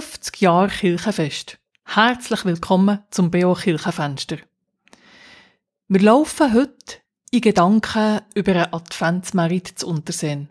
[0.00, 1.60] 50 Jahre Kirchenfest.
[1.84, 4.38] Herzlich willkommen zum BO Kirchenfenster.
[5.86, 6.96] Wir laufen heute
[7.30, 10.50] in Gedanken über einen Adventsmerit zu Untersehen.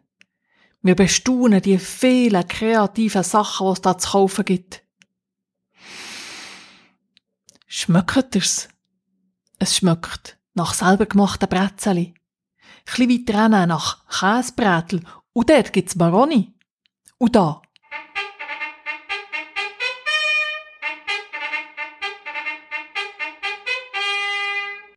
[0.82, 4.82] Wir bestaunen die vielen kreativen Sachen, die es da zu kaufen gibt.
[7.68, 8.70] Schmeckt es?
[9.60, 12.14] Es schmeckt nach selber gemachten Brezeli.
[12.86, 15.04] Chli weiter nach Käsebrätel.
[15.34, 16.54] Und dort gibt's Maroni.
[17.18, 17.62] Und da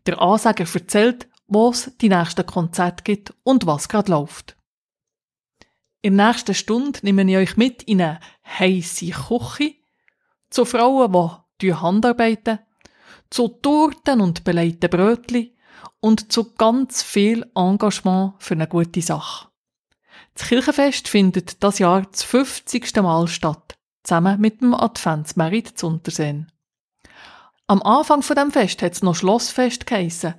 [0.06, 4.56] Der Ansager erzählt, wo es die nächsten Konzerte gibt und was gerade läuft.
[6.02, 9.74] In der nächsten Stunde nehme ich euch mit in eine heisse Küche,
[10.51, 12.60] zu Frauen, die Handarbeiten,
[13.30, 15.56] zu Torten und belegten Brötli
[16.01, 19.48] und zu ganz viel Engagement für eine gute Sache.
[20.34, 22.95] Das Kirchenfest findet das Jahr das 50.
[22.96, 26.52] Mal statt, zusammen mit dem Adventsmerit zu Untersehen.
[27.69, 30.35] Am Anfang von dem Fest hat es noch Schlossfest geheissen.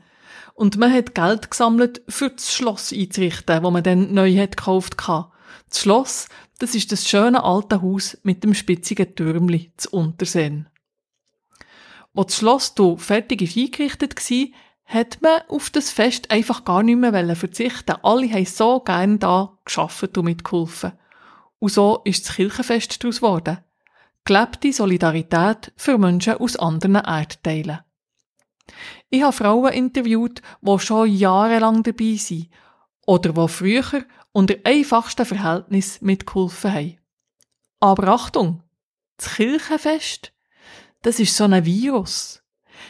[0.54, 5.08] Und man hat Geld gesammelt, für das Schloss einzurichten, wo man dann neu hat gekauft
[5.08, 5.30] hatte.
[5.70, 6.30] Das Schloss,
[6.60, 10.70] das ist das schöne alte Haus mit dem spitzigen Türmli zu Unterseen.
[12.14, 14.48] Wo das Schloss hier fertig ist eingerichtet war,
[14.86, 17.98] hat man auf das Fest einfach gar nicht mehr verzichten.
[18.04, 20.94] Alle haben so gerne da geschafft und mitgeholfen.
[21.60, 23.58] Und so ist das Kirchenfest daraus geworden
[24.28, 27.80] gelebte Solidarität für Menschen aus anderen Erdteilen.
[29.10, 32.50] Ich habe Frauen interviewt, die schon jahrelang dabei sind
[33.06, 36.98] oder die früher unter einfachsten Verhältnissen mitgeholfen haben.
[37.80, 38.64] Aber Achtung!
[39.16, 40.34] Das Kirchenfest,
[41.02, 42.44] das ist so ein Virus.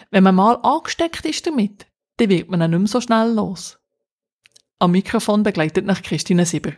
[0.09, 1.85] Wenn man mal angesteckt ist damit,
[2.17, 3.79] dann wird man ihn nicht mehr so schnell los.
[4.79, 6.73] Am Mikrofon begleitet nach Christine Sieber.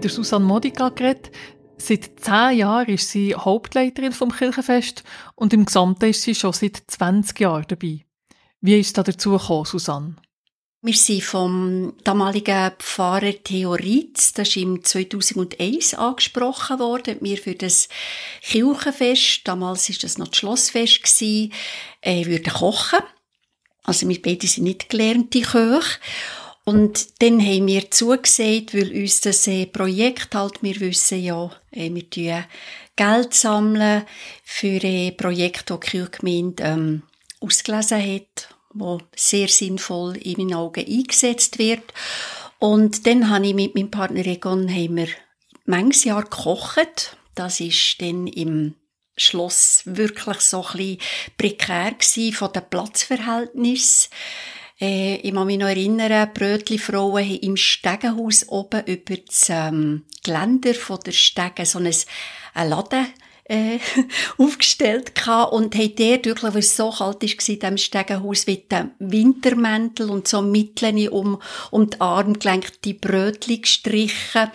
[0.00, 1.30] Mit der Susanne Modica geredet.
[1.76, 6.82] Seit zehn Jahren ist sie Hauptleiterin vom Kirchenfest und im Gesamten ist sie schon seit
[6.86, 8.06] 20 Jahren dabei.
[8.62, 10.16] Wie ist es dazu gekommen, Susanne?
[10.80, 17.54] Wir sind vom damaligen Pfarrer Theo Rietz, das ist im 2001 angesprochen worden, wir für
[17.54, 17.90] das
[18.40, 21.52] Kirchenfest, damals war das noch das Schlossfest, gewesen,
[22.00, 23.00] äh, würden kochen.
[23.84, 25.98] Also wir beide sind nicht gelernte Köche.
[26.70, 31.92] Und dann haben wir zugesagt, weil uns das äh, Projekt halt, wir wissen ja, äh,
[31.92, 32.44] wir tun
[32.94, 34.06] Geld sammeln
[34.44, 37.02] für ein Projekt, das die Kirchgemeinde ähm,
[37.40, 41.82] ausgelesen hat, wo sehr sinnvoll in meinen Augen eingesetzt wird.
[42.60, 45.08] Und dann habe ich mit meinem Partner Egon haben wir
[46.04, 47.16] Jahr gekocht.
[47.34, 48.76] Das ist dann im
[49.16, 50.98] Schloss wirklich so ein bisschen
[51.36, 51.96] prekär
[52.32, 54.08] von den Platzverhältnissen.
[54.80, 60.74] Äh, ich kann mich noch erinnern, Brötli-Frauen haben im Stegenhaus oben über das ähm, Geländer
[60.74, 61.94] von der Stege so ein,
[62.54, 63.06] ein Laden
[63.44, 63.78] äh,
[64.38, 68.58] aufgestellt gehabt und haben dort wirklich, weil es so kalt war, in diesem Stegenhaus, wie
[68.58, 74.50] den Wintermäntel und so Mitteln um, um die Armgelenke, die Brötchen gestrichen.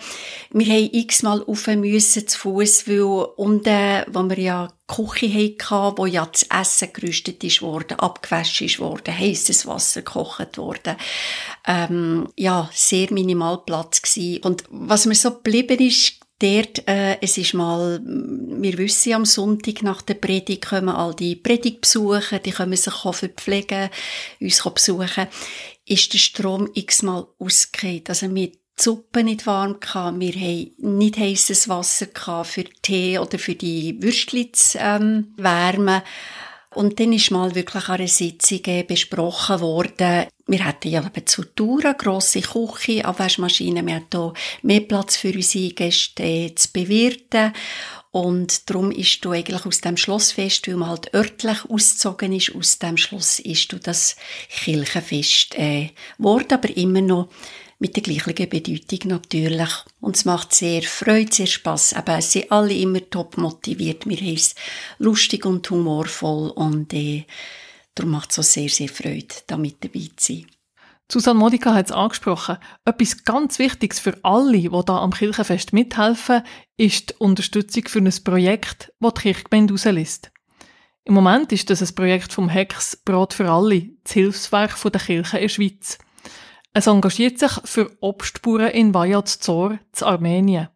[0.50, 3.02] Wir haben x-mal rauf müssen zu Fuß, weil
[3.36, 8.78] unten, wo wir ja Küche hatten, wo ja das Essen gerüstet ist worden, abgewaschen ist
[8.78, 10.96] worden, heisses Wasser gekocht worden.
[11.66, 14.42] Ähm, ja, sehr minimal Platz gewesen.
[14.44, 19.82] Und was mir so geblieben ist, dort, äh, es ist mal, wir wissen am Sonntag
[19.82, 23.90] nach der Predigt kommen all die Predigtbesucher, die können sich verpflegen,
[24.40, 25.26] uns besuchen,
[25.84, 28.10] ist der Strom x-mal ausgekehrt.
[28.10, 33.18] Also wir die Suppe nicht warm gehabt, wir haben nicht heißes Wasser gehabt für Tee
[33.18, 36.02] oder für die Würstchen zu ähm, wärmen.
[36.74, 41.52] Und dann ist mal wirklich an einer Sitzung besprochen worden, wir hatten ja eben zur
[41.54, 44.32] Tour eine grosse Küche, Abwaschmaschine, wir hatten hier
[44.62, 47.52] mehr Platz für unsere Gäste äh, zu bewirten.
[48.12, 52.78] Und darum ist du eigentlich aus dem Schlossfest, weil man halt örtlich ausgezogen ist, aus
[52.78, 54.16] dem Schloss ist du das
[54.48, 57.28] Kirchenfest äh, geworden, aber immer noch
[57.78, 59.70] mit der gleichen Bedeutung natürlich.
[60.00, 61.92] Und es macht sehr Freude, sehr Spass.
[61.92, 64.06] Aber es sind alle immer top motiviert.
[64.06, 64.54] Haben es
[64.98, 67.24] lustig und humorvoll und äh,
[67.94, 70.46] darum macht es auch sehr, sehr Freude, damit dabei zu sein.
[71.10, 72.58] Susanne Modica hat es angesprochen.
[72.84, 76.42] Etwas ganz Wichtiges für alle, die da am Kirchenfest mithelfen,
[76.76, 80.32] ist die Unterstützung für ein Projekt, das die Kirchgemeinde rauslässt.
[81.04, 85.36] Im Moment ist das ein Projekt vom Hex Brot für alle, das Hilfswerk der Kirche
[85.36, 85.98] in der Schweiz.
[86.78, 90.68] Es engagiert sich für Obstbauern in Vajazor, zu Armenien.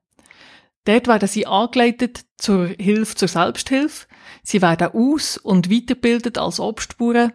[0.87, 4.07] Dort werden sie angeleitet zur Hilfe zur Selbsthilfe.
[4.43, 7.35] Sie werden aus- und weitergebildet als Obstbauern,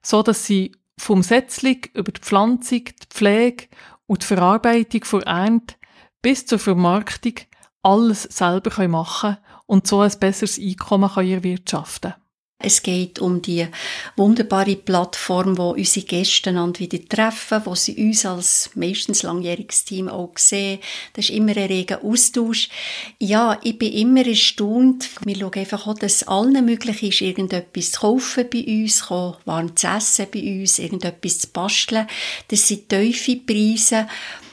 [0.00, 3.66] so dass sie vom Setzling über die Pflanzung, die Pflege
[4.06, 5.74] und die Verarbeitung von Ernte
[6.22, 7.34] bis zur Vermarktung
[7.82, 12.25] alles selber machen können und so ein besseres Einkommen erwirtschaften können.
[12.58, 13.68] Es geht um die
[14.16, 20.08] wunderbare Plattform, wo unsere Gäste einander wieder treffen, wo sie uns als meistens langjähriges Team
[20.08, 20.78] auch sehen.
[21.12, 22.70] Das ist immer ein reger Austausch.
[23.18, 25.10] Ja, ich bin immer erstaunt.
[25.22, 29.86] Wir schauen einfach auch, dass allen möglich ist, irgendetwas zu kaufen bei uns, warm zu
[29.88, 32.06] essen bei uns, irgendetwas zu basteln.
[32.48, 34.06] Das sind tiefe Preise.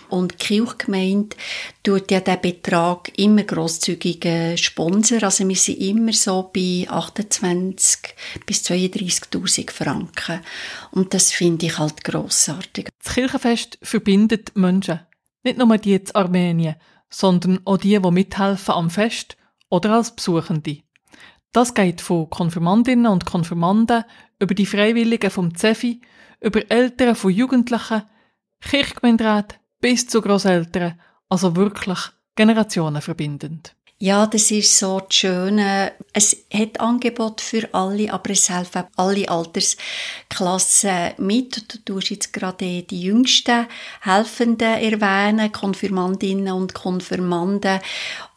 [0.09, 1.35] Und die Kirchgemeinde
[1.83, 5.23] tut ja den Betrag immer grosszügig sponsern.
[5.23, 8.15] Also wir sind immer so bei 28
[8.45, 10.41] bis 32.000 Franken.
[10.91, 12.89] Und das finde ich halt grossartig.
[13.03, 15.00] Das Kirchenfest verbindet Menschen.
[15.44, 16.75] Nicht nur die in Armenien,
[17.09, 19.38] sondern auch die, die mithelfen am Fest
[19.69, 20.79] oder als Besuchende.
[21.51, 24.06] Das geht von Konfirmandinnen und Konfirmanden
[24.39, 26.01] über die Freiwilligen vom CEFI,
[26.41, 28.03] über Eltern von Jugendlichen,
[28.61, 30.97] Kirchgemeinderäte, bis zu Großeltern,
[31.27, 32.00] also wirklich
[32.35, 33.75] generationenverbindend.
[34.00, 35.91] Ja, das ist so das Schöne.
[36.13, 41.74] Es hat Angebot für alle, aber es helfen alle Altersklassen mit.
[41.74, 43.68] Du tust jetzt gerade die jüngsten
[44.01, 47.80] Helfenden erwähnen, Konfirmandinnen und Konfirmanden.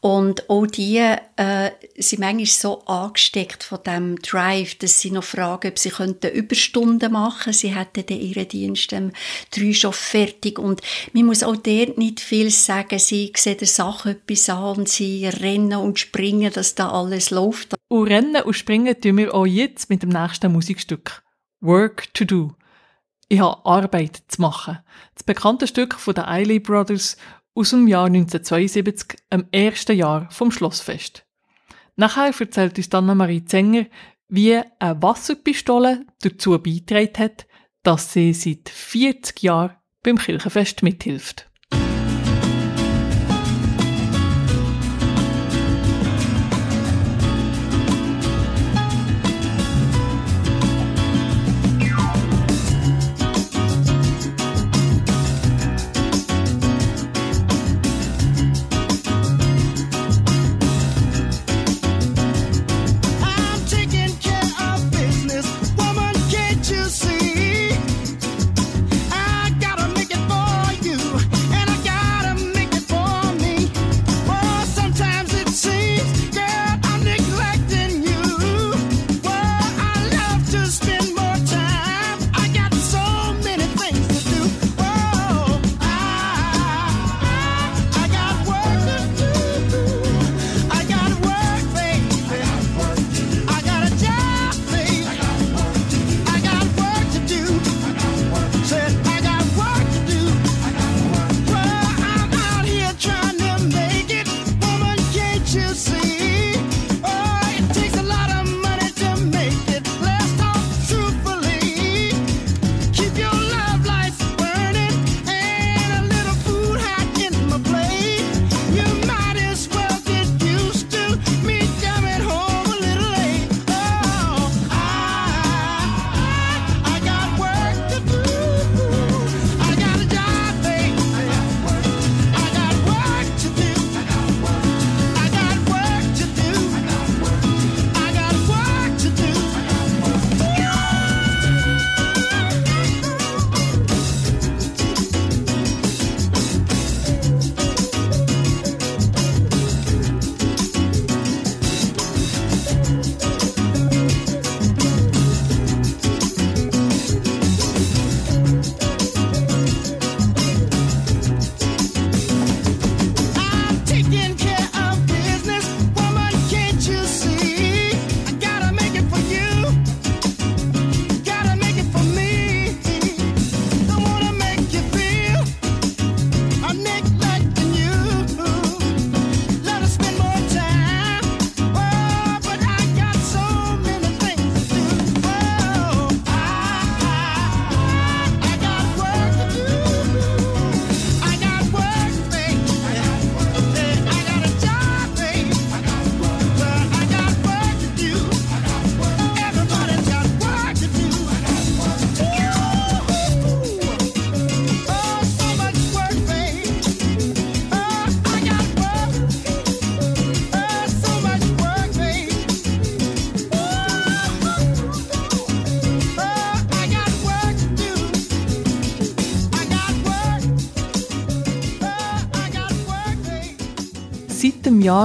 [0.01, 5.69] Und auch die äh, sind manchmal so angesteckt von dem Drive, dass sie noch fragen,
[5.69, 9.11] ob sie könnten Überstunden machen Sie hätten dann ihren Dienst um
[9.51, 10.59] drei schon fertig.
[10.59, 10.83] Und
[11.13, 12.99] man muss auch dort nicht viel sagen.
[12.99, 17.75] Sie sehen der Sache etwas an und sie rennen und springen, dass da alles läuft.
[17.89, 21.23] Und rennen und springen tun wir auch jetzt mit dem nächsten Musikstück.
[21.61, 22.55] Work to do.
[23.29, 24.79] Ich habe Arbeit zu machen.
[25.15, 27.17] Das bekannte Stück von den Eiley Brothers
[27.57, 31.25] aus dem Jahr 1972, im ersten Jahr vom Schlossfest.
[31.97, 33.87] Nachher erzählt uns Anna-Marie Zenger,
[34.29, 37.47] wie eine Wasserpistole dazu beigetragen hat,
[37.83, 41.51] dass sie seit 40 Jahren beim Kirchenfest mithilft.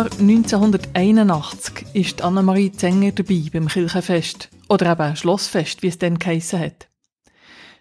[0.01, 6.59] Jahr 1981 ist Annemarie Zenger dabei beim Kirchenfest oder eben Schlossfest, wie es dann geheissen
[6.59, 6.87] hat.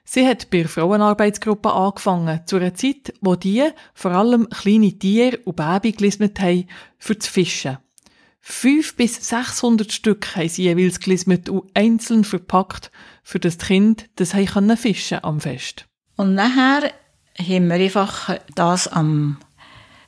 [0.04, 5.38] Sie hat bei der Frauenarbeitsgruppe angefangen, zu einer Zeit, wo die vor allem kleine Tiere
[5.46, 7.78] und Babys gelismet haben, für zu fischen.
[8.38, 12.90] Fünf bis 600 Stück haben sie jeweils gelismet und einzeln verpackt,
[13.22, 14.34] für das Kinder das
[14.76, 15.86] fischen am Fest.
[16.16, 16.92] Und nachher
[17.38, 19.38] haben wir einfach das am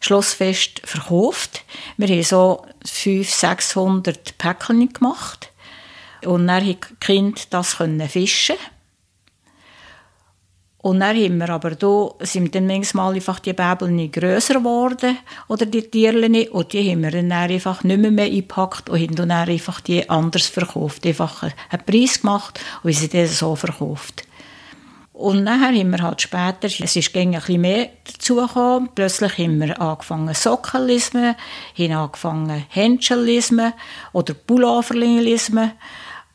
[0.04, 1.64] Schlossfest verkauft.
[1.97, 5.50] Wir haben so 500, 600 Päckchen gemacht.
[6.25, 7.76] Und dann konnten die Kinder das
[8.09, 8.56] fischen
[10.82, 15.16] und dann haben wir aber da, sind dann manchmal einfach die Bäbel grösser geworden,
[15.47, 19.14] oder die Tierchen, und die haben wir dann einfach nicht mehr, mehr eingepackt und haben
[19.14, 21.06] dann einfach die anders verkauft.
[21.06, 24.25] Einfach einen Preis gemacht und sie dann so verkauft.
[25.12, 29.81] Und nachher haben wir halt später, es ist ein bisschen mehr dazugekommen, plötzlich haben wir
[29.81, 31.37] angefangen Sockenlismen,
[31.78, 33.75] haben angefangen Händchenlismen
[34.12, 35.73] oder Pulloverlismen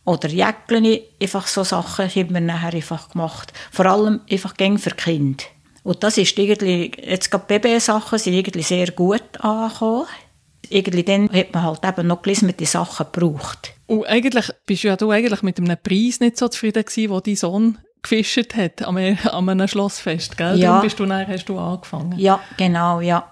[0.05, 3.51] oder Jäckchen, einfach so Sachen haben wir nachher einfach gemacht.
[3.71, 5.47] Vor allem einfach gäng für Kind.
[5.83, 10.05] Und das ist irgendwie, jetzt gerade Babysachen sind irgendwie sehr gut angekommen.
[10.69, 13.73] Irgendwie dann hat man halt eben noch gelismete Sachen gebraucht.
[13.87, 17.35] Und eigentlich bist ja du eigentlich mit einem Preis nicht so zufrieden gewesen, wo dein
[17.35, 20.57] Sohn gefischt hat an einem Schlossfest, gell?
[20.57, 20.73] Ja.
[20.73, 22.17] Dann bist du nachher, hast du angefangen.
[22.17, 23.31] Ja, genau, ja.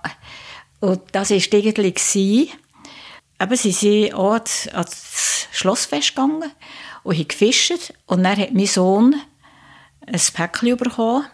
[0.80, 2.52] Und das war irgendwie,
[3.40, 4.34] eben, sie sind auch
[4.74, 6.52] ans Schlossfest gegangen
[7.04, 7.94] und haben gefischt.
[8.06, 9.16] Und dann hat mein Sohn
[10.06, 11.26] ein Päckchen bekommen.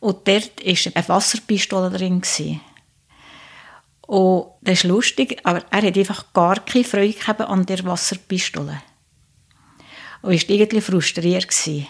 [0.00, 2.20] Und dort war eine Wasserpistole drin.
[2.20, 2.60] Gewesen.
[4.06, 8.82] Und das ist lustig, aber er hat einfach gar keine Freude an der Wasserpistole.
[10.22, 11.48] Und war irgendwie frustriert.
[11.48, 11.86] Gewesen.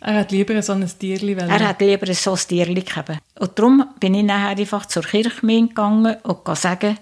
[0.00, 1.32] Er hat lieber so ein Tierli.
[1.32, 3.18] Er hat lieber so ein Tierli gehabt.
[3.38, 6.98] Und darum bin ich nachher einfach zur Kirchgemeinde gegangen und sagen,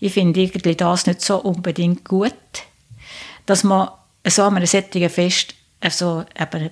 [0.00, 2.34] ich finde irgendwie das nicht so unbedingt gut,
[3.46, 3.88] dass man
[4.26, 6.70] so an einem solchen Fest also eben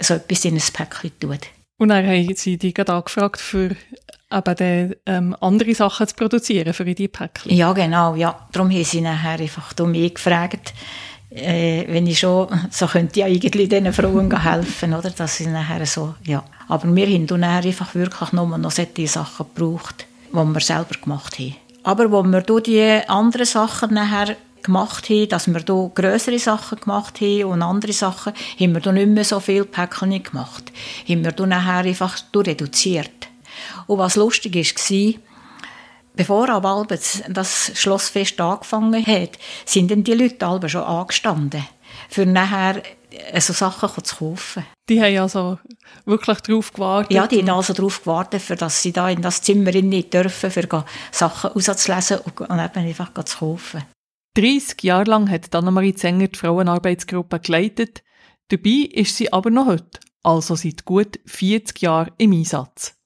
[0.00, 1.40] so etwas in ein Päckchen tut.
[1.78, 3.76] Und dann haben sie dich gerade angefragt, für
[4.30, 7.54] eben die, ähm, andere Sachen zu produzieren für diese Päckchen.
[7.54, 8.14] Ja, genau.
[8.14, 8.48] Ja.
[8.52, 10.74] Darum haben sie nachher einfach mich gefragt,
[11.30, 15.10] äh, wenn ich schon, so könnte ich eigentlich diesen Frauen helfen, oder?
[15.10, 16.42] Dass sie nachher so, ja.
[16.68, 21.38] Aber wir haben dann einfach wirklich nur noch solche Sachen gebraucht, die wir selber gemacht
[21.38, 21.56] haben.
[21.82, 27.20] Aber wo wir die anderen Sachen nachher gemacht haben, dass wir hier grössere Sachen gemacht
[27.20, 30.72] haben und andere Sachen, haben wir hier nicht mehr so viele Päckchen gemacht.
[31.08, 33.28] Haben wir dann nachher einfach reduziert.
[33.86, 35.14] Und was lustig war,
[36.18, 41.64] bevor aber das Schlossfest angefangen hat, sind dann die Leute alle schon angestanden,
[42.10, 42.82] für nachher
[43.38, 44.66] so Sachen zu kaufen.
[44.88, 45.58] Die haben also
[46.04, 47.12] wirklich darauf gewartet?
[47.12, 50.50] Ja, die haben also darauf gewartet, für dass sie da in das Zimmer nicht dürfen,
[50.50, 53.84] für Sachen rauszulesen und eben einfach zu kaufen.
[54.34, 58.02] 30 Jahre lang hat Annemarie Zenger die Frauenarbeitsgruppe geleitet.
[58.48, 62.97] Dabei ist sie aber noch heute, also seit gut 40 Jahren im Einsatz.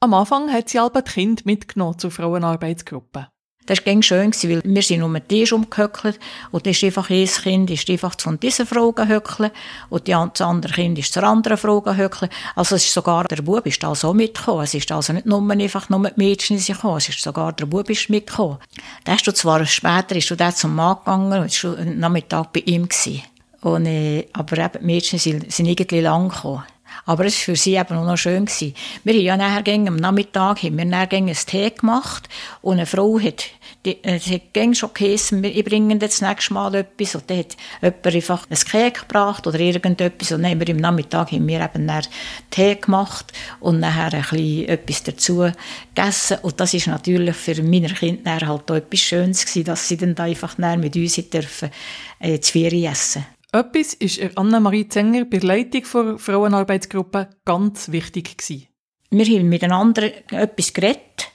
[0.00, 3.28] Am Anfang hat sie aber die Kinder mitgenommen zur Frauenarbeitsgruppe.
[3.64, 6.20] Das war schön, weil wir sind um den Tisch umgehöckelt
[6.52, 9.52] und das ist einfach ein Kind ist einfach von dieser Frau gehöckelt
[9.88, 12.30] und das andere Kind ist zur anderen Frau gehöckelt.
[12.54, 14.62] Also es ist sogar der Bub ist also mitgekommen.
[14.62, 17.90] Es ist also nicht nur einfach nur die Mädchen gekommen, es ist sogar der Bub
[17.90, 18.58] ist mitgekommen.
[19.04, 22.60] Da ist du zwar später ist du zum Mann gegangen und ist schon Nachmittag bei
[22.60, 23.22] ihm gewesen.
[23.62, 26.62] Und, äh, aber eben, die Mädchen sind, sind irgendwie lang gekommen.
[27.06, 28.44] Aber es war für sie eben auch noch schön.
[28.44, 28.74] Gewesen.
[29.04, 32.28] Wir haben ja nachher am Nachmittag haben wir nachher einen Tee gemacht
[32.62, 33.44] und eine Frau hat,
[33.84, 38.06] die, äh, hat schon geheißen, ich bringe das nächste Mal etwas und dann hat jemand
[38.06, 41.86] einfach ein Kek gebracht oder irgendetwas und dann haben wir am Nachmittag haben wir eben
[41.86, 42.06] dann
[42.50, 45.50] Tee gemacht und nachher ein bisschen etwas dazu
[45.94, 49.96] gegessen und das ist natürlich für meine Kinder halt auch etwas Schönes gewesen, dass sie
[49.96, 51.70] dann einfach mit uns dürfen
[52.18, 58.66] äh, Vieri essen etwas ist Annemarie Zenger bei der Leitung der Frauenarbeitsgruppe ganz wichtig gewesen.
[59.10, 61.28] Wir haben miteinander etwas geredet,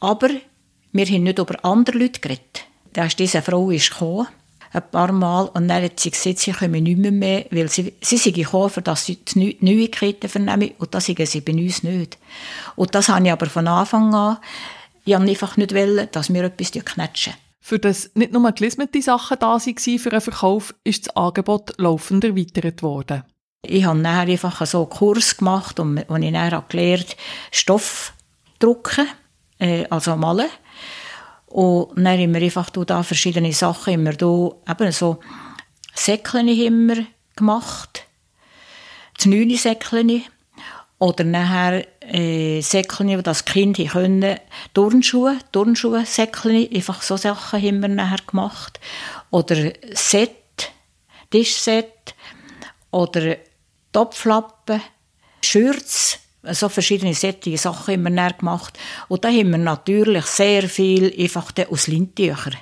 [0.00, 0.28] aber
[0.92, 2.64] wir haben nicht über andere Leute geredet.
[2.92, 4.28] Da ist diese Frau ist gekommen,
[4.72, 7.92] ein paar Mal, und dann hat sie gesagt, sie kommen nicht mehr, mehr weil sie,
[8.00, 12.18] sie sind gekommen, dass sie die Neuigkeiten vernehmen, und das sagen sie bei uns nicht.
[12.76, 14.38] Und das habe ich aber von Anfang an,
[15.04, 17.34] ich einfach nicht, wollen, dass wir etwas knetschen.
[17.64, 22.24] Für das nicht nur gelismete Sachen da waren für einen Verkauf, ist das Angebot laufend
[22.24, 23.22] erweitert worden.
[23.64, 27.16] Ich habe dann einfach so einen Kurs gemacht, wo ich dann gelernt
[27.52, 28.14] Stoff
[28.58, 29.06] drucken,
[29.60, 30.48] äh, also malen.
[31.46, 35.20] Und dann haben wir einfach da verschiedene Sachen, immer da eben so
[35.94, 36.96] Säckchen immer
[37.36, 38.08] gemacht,
[39.24, 40.24] neune Säckchen.
[41.02, 44.36] Oder nachher äh, Säckchen, wo das Kind können,
[44.72, 48.78] Turnschuhe, Turnschuhe, Säckchen, einfach so Sachen haben wir nachher gemacht.
[49.32, 50.70] Oder Set,
[51.28, 52.14] Tischset,
[52.92, 53.36] oder
[53.90, 54.80] Topflappen,
[55.42, 58.78] Schürze, so verschiedene solche Sachen haben wir gemacht.
[59.08, 62.58] Und da haben wir natürlich sehr viel einfach aus Lindtüchern.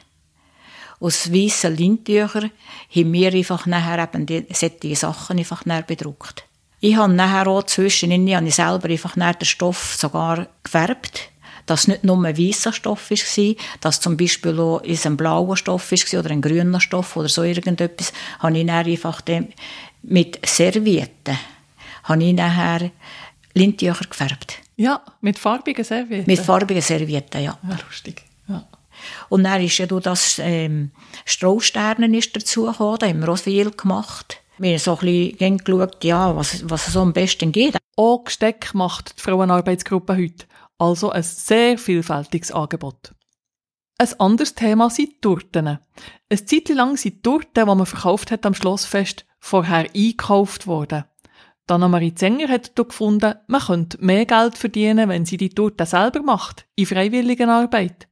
[0.98, 2.50] Aus weißen Lindtüchern
[2.96, 6.44] haben wir einfach nachher eben die, solche Sachen einfach bedruckt.
[6.80, 11.30] Ich habe nachher auch zwischendrin habe ich selber einfach den Stoff sogar gefärbt,
[11.66, 16.20] dass nicht nur ein weißer Stoff war, dass zum Beispiel auch ein blauer Stoff war
[16.20, 19.20] oder ein grüner Stoff oder so irgendetwas, habe ich dann einfach
[20.02, 21.38] mit Servietten
[22.04, 22.90] habe ich nachher
[23.54, 24.58] Lindtücher gefärbt.
[24.76, 26.26] Ja, mit farbigen Servietten?
[26.26, 27.58] Mit farbigen Servietten, ja.
[27.62, 28.22] ja lustig.
[28.48, 28.66] Ja.
[29.28, 30.90] Und dann ist ja das ähm,
[31.24, 34.39] Strohsternen ist dazu gekommen, da haben wir auch viel gemacht.
[34.62, 37.78] Wir so ein bisschen geschaut, ja, was, was so am besten geht.
[37.96, 40.44] Auch Gesteck macht die Frauenarbeitsgruppe heute.
[40.76, 43.14] Also ein sehr vielfältiges Angebot.
[43.96, 45.66] Ein anderes Thema sind Torten.
[45.66, 51.04] Ein Zeit lang sind die Torten, die man verkauft hat am Schlossfest, vorher eingekauft worden.
[51.66, 56.66] Anna-Marie Zenger hat gefunden, man könnte mehr Geld verdienen, wenn sie die Torte selber macht,
[56.74, 58.08] in freiwilliger Arbeit.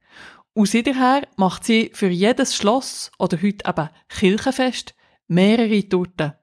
[0.53, 4.95] Und seither macht sie für jedes Schloss oder heute eben Kirchenfest
[5.27, 6.33] mehrere Torten.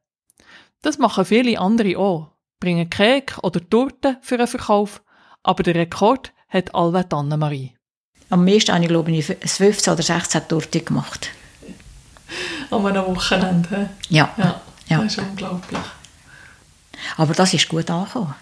[0.87, 2.29] Das machen viele andere auch,
[2.61, 5.03] bringen Kek oder Torten für einen Verkauf,
[5.43, 7.75] aber der Rekord hat Alwet Annemarie.
[8.31, 11.31] Am meisten habe ich, glaube ich, 15 oder 16 Torten gemacht.
[12.71, 13.91] An einem Wochenende?
[14.11, 14.33] Ja.
[14.37, 14.61] ja.
[14.87, 15.03] ja.
[15.03, 15.81] Das ist unglaublich.
[17.17, 18.37] Aber das ist gut angekommen.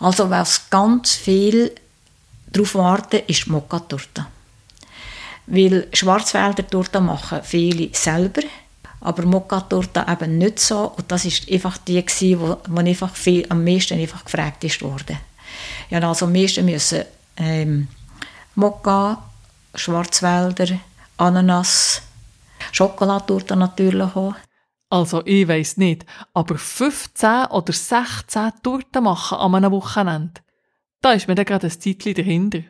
[0.00, 1.74] Also was ganz viel
[2.46, 4.24] darauf warten, ist die Mokka-Torte.
[5.44, 8.40] Weil Schwarzwälder Torte machen viele selber
[9.00, 10.92] aber Mokka-Torte eben nicht so.
[10.96, 15.18] Und das ist einfach die, die wo einfach viel, am meisten einfach gefragt ist worden.
[15.90, 17.04] Ja, also am meisten müssen
[17.36, 17.88] ähm,
[18.54, 19.22] Mokka,
[19.74, 20.80] Schwarzwälder,
[21.16, 22.02] Ananas,
[22.72, 24.34] Schokolatorte natürlich auch.
[24.90, 30.40] Also, ich weiss nicht, aber 15 oder 16 Torten machen an einem Wochenende.
[31.00, 32.60] Da ist mir dann gerade ein Zeitchen dahinter.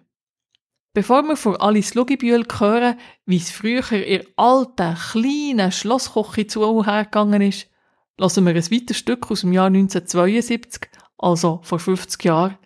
[0.99, 7.41] Bevor wir von Alice Lugibühl hören, wie es früher ihr alten, kleinen Schlossküche zu hergegangen
[7.41, 7.71] ist,
[8.17, 12.59] lassen wir ein weiteres Stück aus dem Jahr 1972, also vor 50 Jahren.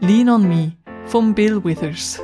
[0.00, 0.72] Lean on Me
[1.04, 2.20] von Bill Withers.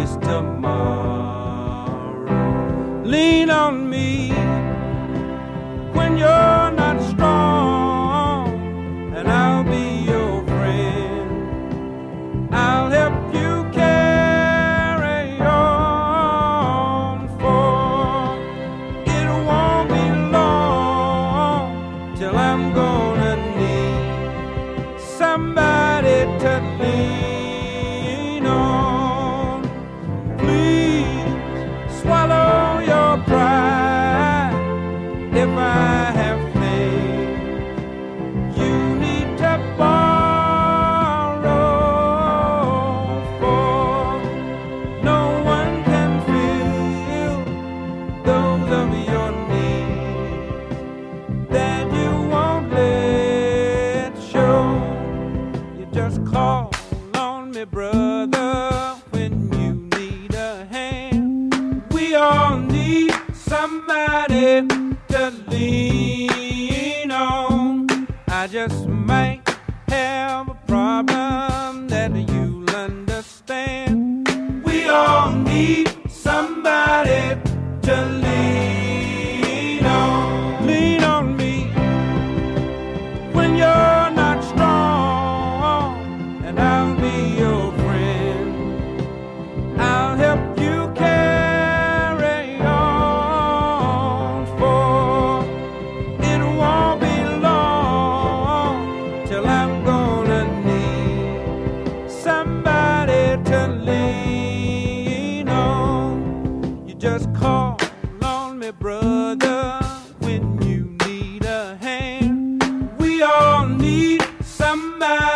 [0.00, 1.92] face tomorrow.
[3.04, 4.30] Lean on me
[5.92, 6.59] when you're.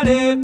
[0.07, 0.44] it.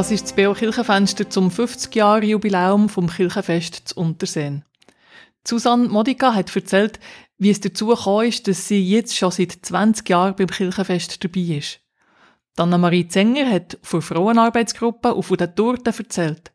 [0.00, 4.64] Das ist das BO Kirchenfenster zum 50 Jahre Jubiläum vom Kirchenfest zu Unterseen.
[5.46, 6.98] Susanne Modica hat erzählt,
[7.36, 11.58] wie es dazu gekommen ist, dass sie jetzt schon seit 20 Jahren beim Kirchenfest dabei
[11.58, 11.80] ist.
[12.56, 16.50] Anna-Marie Zenger hat von Frauenarbeitsgruppen und von den Torten erzählt.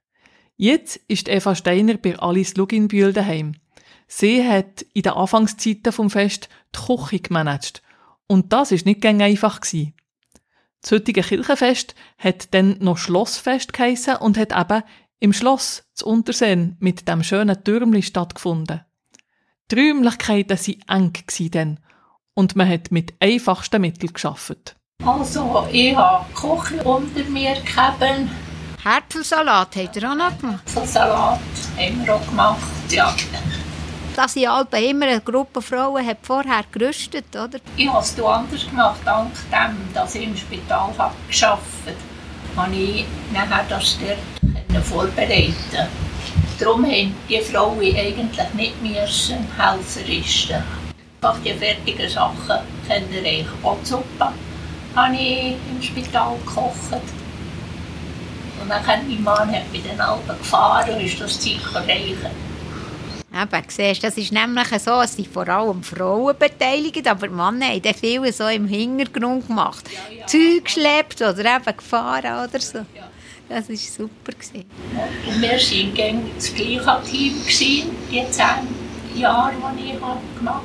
[0.58, 3.58] Jetzt ist Eva Steiner bei Alice Luginbühl daheim.
[4.08, 7.84] Sie hat in den Anfangszeiten vom Fest die Küche gemanagt.
[8.26, 9.94] Und das ist nicht gängig einfach gewesen.
[10.86, 14.84] Das heutige Kirchenfest hat dann noch Schlossfest geheissen und hat eben
[15.18, 18.82] im Schloss zu Unterseen mit dem schönen Türmli stattgefunden.
[19.72, 21.80] Die Räumlichkeiten waren eng dann
[22.36, 24.76] und man hat mit einfachsten Mitteln geschafft.
[25.04, 28.04] Also, ich habe Küche unter mir gehabt.
[28.84, 30.70] Kartoffelsalat habt ihr auch noch gemacht.
[30.70, 31.40] So Salat
[31.78, 32.62] haben wir auch gemacht.
[32.92, 33.16] Ja.
[34.16, 37.60] Dass ich Alpen immer eine Gruppe Frauen hat vorher gerüstet, oder?
[37.76, 41.98] Ich habe es anders gemacht, dank dem, dass ich im Spital habe gearbeitet
[42.56, 42.66] habe.
[42.68, 43.06] Habe ich
[43.68, 45.88] das dort vorbereiten
[46.58, 50.64] Darum haben die Frauen eigentlich nicht müssen helfen risten.
[51.22, 53.50] Einfach die fertigen Sachen können reichen.
[53.64, 54.32] Auch die Suppe
[54.96, 57.02] habe ich im Spital gekocht.
[58.62, 62.55] Und dann hat mein Mann hat mit den Alpen gefahren und ist das sicher reichen.
[63.36, 67.66] Eben, siehst, das ist nämlich so, es sind vor allem Frauen beteiligt, aber die Männer
[67.66, 69.90] haben dann viel so im Hintergrund gemacht.
[69.92, 70.26] Ja, ja.
[70.26, 72.86] Zeug geschleppt oder eben gefahren oder so.
[73.50, 74.32] Das war super.
[74.32, 74.66] Gewesen.
[75.28, 80.64] Und wir waren gegen das gleiche Team, gewesen, die zehn Jahre, die ich habe gemacht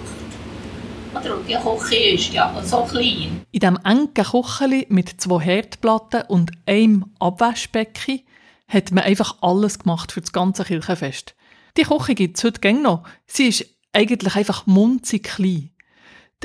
[1.13, 1.27] habe.
[1.27, 3.45] Oder und die Küche ist ja so klein.
[3.51, 8.21] In diesem engen Kücheli mit zwei Herdplatten und einem Abwaschbecken
[8.69, 11.35] hat man einfach alles gemacht für das ganze Kirchenfest.
[11.77, 13.05] Die Küche gibt es heute noch.
[13.27, 15.71] Sie ist eigentlich einfach munzig klein.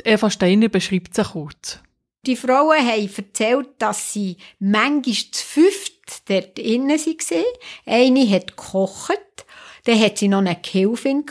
[0.04, 1.80] Eva Steiner beschreibt sie kurz.
[2.26, 7.44] Die Frauen haben erzählt, dass sie manchmal zu fünft dort innen waren.
[7.86, 9.46] Eine hat gekocht,
[9.84, 11.24] dann hat sie noch eine Gehilfin.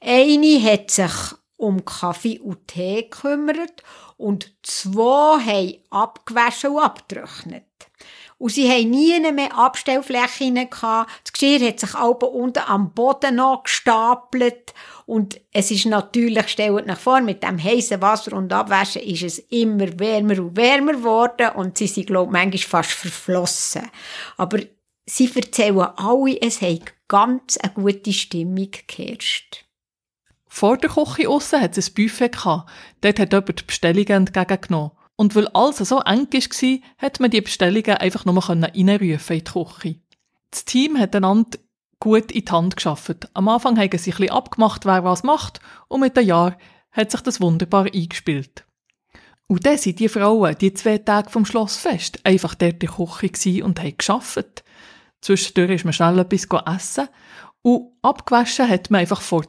[0.00, 1.12] Eine hat sich
[1.56, 3.84] um Kaffee und Tee gekümmert
[4.16, 7.64] und zwei haben abgewaschen und abgetrocknet.
[8.42, 11.12] Und sie haben nie mehr Abstellflächen gehabt.
[11.22, 14.74] Das Geschirr hat sich auch unten am Boden noch gestapelt.
[15.06, 19.38] Und es ist natürlich, stellt nach vor, mit dem heißen Wasser und Abwaschen ist es
[19.38, 23.88] immer wärmer und wärmer geworden und sie sind, glaube ich, manchmal fast verflossen.
[24.36, 24.58] Aber
[25.06, 29.66] sie erzählen alle, es hat ganz eine gute Stimmung geherrscht.
[30.48, 32.68] Vor der Küche aussen hat es ein Buffet gehabt.
[33.02, 34.90] Dort hat jemand die Bestellungen entgegengenommen.
[35.22, 39.52] Und weil alles so eng war, hat man die Bestellungen einfach nur reinrufen in die
[39.52, 40.00] Küche.
[40.50, 41.60] Das Team hat einander
[42.00, 43.28] gut in die Hand geschafft.
[43.32, 46.56] Am Anfang haben sie ein bisschen abgemacht, wer was macht, und mit den Jahren
[46.90, 48.64] hat sich das wunderbar eingespielt.
[49.46, 53.64] Und dann sind die Frauen, die zwei Tage vom Schlossfest, einfach dort in der Küche
[53.64, 54.64] und haben geschafft.
[55.20, 57.08] Zwischendurch ist man schnell etwas essen
[57.62, 59.22] und abgewaschen hat man einfach.
[59.22, 59.46] Haben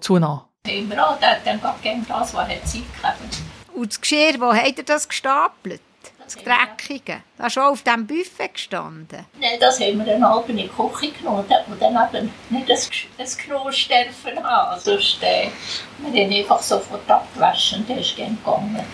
[0.63, 3.41] wir auch, der hat dann gerade gegen das, was hat Zeit gehabt.
[3.73, 5.81] Und das Geschirr, wo habt ihr das gestapelt?
[6.23, 7.21] Das Dreckige.
[7.37, 9.25] Das ist schon auf diesem Buffet gestanden.
[9.39, 12.89] Nein, das haben wir dann halb in die Küche genommen und dann eben nicht das,
[13.17, 14.79] das Knurrsterfen haben.
[14.79, 15.49] Sonst, äh,
[15.99, 18.85] wir haben einfach sofort abgewaschen und dann ist es gegangen.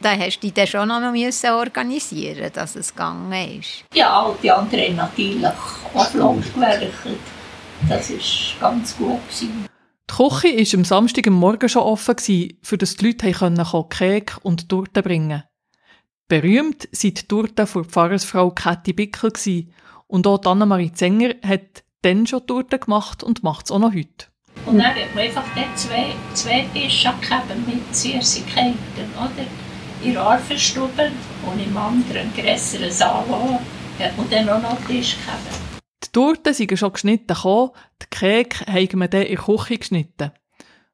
[0.00, 3.84] Da hast du dich dann schon noch müssen organisieren dass es gegangen ist.
[3.94, 5.46] Ja, und die anderen natürlich
[5.94, 6.92] auch flott gewerkt.
[7.88, 9.20] Das war ganz gut.
[9.28, 9.68] Gewesen.
[10.10, 12.16] Die Küche war am Samstag am Morgen schon offen,
[12.62, 15.42] für dass die Leute kommen Kekse und Torten bringen
[16.28, 19.32] Berühmt sind die Torten von Pfarrersfrau Käthi Bickel
[20.06, 24.26] und auch Anna-Marie Zenger hat dann schon Torten gemacht und macht es auch noch heute.
[24.64, 28.76] Und dann hat man einfach dort zwei, zwei Tische gegeben mit Süßigkeiten,
[29.16, 29.46] oder?
[30.02, 31.10] in der Arfenstube
[31.44, 33.58] und im anderen grösseren Salon
[34.16, 35.65] man dann auch noch Tisch gegeben.
[36.16, 40.32] Die Torten sind schon geschnitten gekommen, die Kekse haben wir dann in der Küche geschnitten.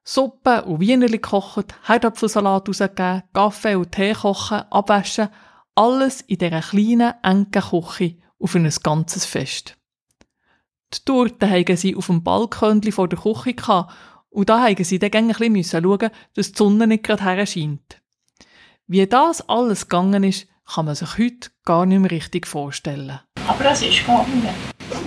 [0.03, 5.29] Suppe und Wienerli gekocht, Herdapfelsalat rausgegeben, Kaffee und Tee kochen, abwaschen,
[5.75, 9.77] alles in dieser kleinen, engen Küche auf ein ganzes Fest.
[10.93, 13.93] Die Torten haben sie auf dem Balkon vor der Küche gehabt
[14.29, 18.01] und da haben sie dann ein bisschen schauen, dass die Sonne nicht gerade her scheint.
[18.87, 23.21] Wie das alles gegangen ist, kann man sich heute gar nicht mehr richtig vorstellen.
[23.47, 24.47] Aber das ist gegangen.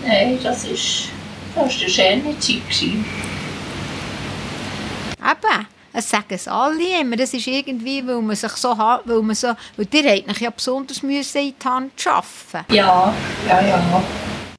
[0.06, 1.08] Nein, das ist,
[1.54, 2.62] das war eine schöne Zeit.
[2.68, 3.04] gewesen.
[5.18, 7.16] Eben, es sagen es alle immer.
[7.16, 10.50] Das ist irgendwie, weil man sich so hat, weil man so, weil die hätten ja
[10.50, 13.14] besonders müssen in die Hand arbeiten Ja,
[13.48, 14.02] ja, ja.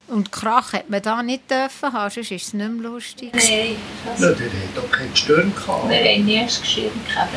[0.07, 3.29] Und Krach hat man da nicht dürfen haben, sonst ist es nicht mehr lustig.
[3.33, 5.89] Nein, das, Ja, der hat doch keine Stirn gehabt.
[5.89, 7.33] wir haben nie ein Geschirr gehabt.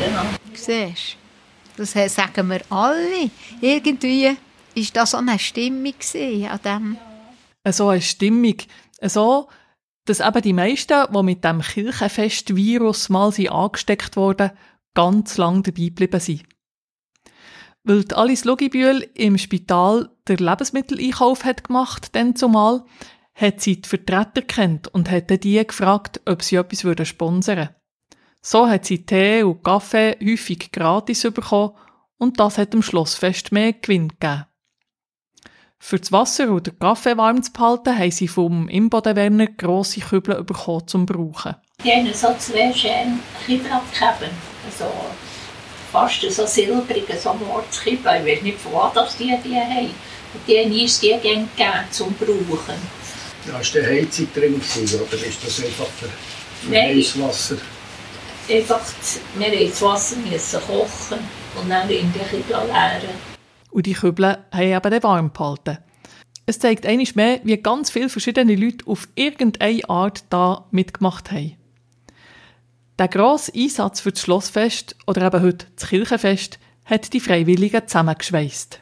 [0.00, 0.38] Miteinander.
[0.54, 1.16] Siehst
[1.76, 1.82] du?
[1.84, 3.30] Das sagen wir alle.
[3.60, 4.36] Irgendwie
[4.78, 5.94] war das so eine Stimmung
[6.48, 6.96] an dem.
[7.72, 8.56] so eine Stimmung.
[9.00, 9.48] So,
[10.04, 14.52] dass eben die meisten, die mit dem Kirchenfest-Virus mal sind angesteckt wurden,
[14.94, 16.44] ganz lang dabei geblieben sind.
[17.84, 22.84] Weil Alice Lugibühl im Spital den Lebensmitteleinkauf hat gemacht, dann zumal,
[23.34, 27.70] hat sie die Vertreter kennt und hat die gefragt, ob sie etwas würden sponsern
[28.42, 31.74] So hat sie Tee und Kaffee häufig gratis bekommen
[32.18, 34.47] und das hat dem Schlossfest mehr Gewinn gegeben.
[35.80, 40.42] Für das Wasser oder den Kaffee warm zu behalten, haben sie vom Imbodenwerner grosse Kübel
[40.44, 41.54] bekommen zum Brauchen.
[41.82, 44.32] Die haben so zwei schöne Kinder gegeben.
[44.66, 44.92] Also
[45.92, 48.12] fast so silbrige, so Mordskibel.
[48.16, 49.94] Ich weiß nicht, von wo das die die haben.
[50.34, 52.74] Und die haben uns die gerne gegeben zum Brauchen.
[53.46, 56.08] Ja, war der Heizung drin gewesen, oder ist das einfach für,
[56.66, 56.96] für Nein.
[56.96, 57.56] Heißwasser?
[58.50, 58.80] Einfach,
[59.36, 61.18] wir mussten das Wasser müssen kochen
[61.58, 63.27] und dann in die Kinder leeren.
[63.70, 65.78] Und die Kübel haben eben den warm behalten.
[66.46, 71.56] Es zeigt einmal mehr, wie ganz viele verschiedene Leute auf irgendeine Art da mitgemacht haben.
[72.98, 78.80] Der grosse Einsatz für das Schlossfest oder eben heute das Kirchenfest hat die Freiwilligen zusammengeschweißt.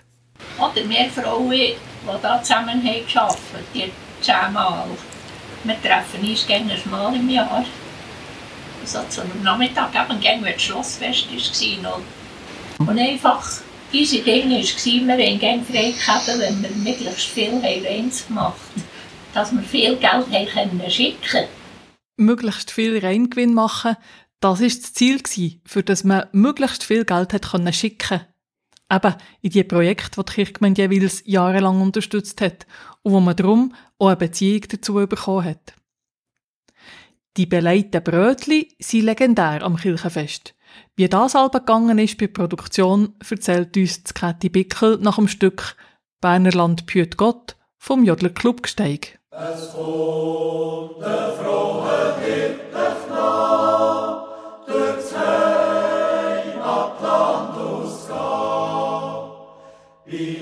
[0.58, 1.74] Oder wir Frauen, die
[2.22, 3.40] da zusammen haben gearbeitet
[3.74, 3.90] die
[4.22, 4.86] zehnmal.
[5.64, 7.64] Wir treffen uns gerne ein Mal im Jahr.
[8.84, 12.00] So zum Nachmittag, eben gerne, wenn das Schlossfest war.
[12.78, 13.44] Und einfach,
[14.00, 18.56] unsere Dinge war, wir haben gerne frei gehabt, wenn wir möglichst viel haben Reins gemacht
[19.34, 21.46] Dass wir viel Geld haben können schicken
[22.16, 23.96] möglichst viel Reingewinn machen,
[24.40, 25.20] das ist das Ziel
[25.64, 28.20] für das man möglichst viel Geld hat können schicken.
[28.90, 32.66] Eben in die Projekte, die die Kirchgemeinde jeweils jahrelang unterstützt hat
[33.02, 35.74] und wo man darum auch eine Beziehung dazu bekommen hat.
[37.36, 40.54] Die belegten Brötli sind legendär am Kirchenfest.
[40.96, 45.28] Wie das aber gegangen ist bei der Produktion, erzählt uns die Käthi Bickel nach dem
[45.28, 45.76] Stück
[46.20, 49.18] Berner Land püt Gott vom Jodler Club Gsteig.
[60.06, 60.38] Wie